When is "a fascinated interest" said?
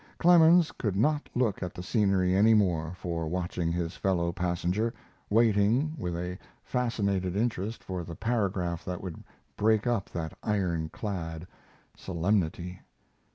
6.17-7.83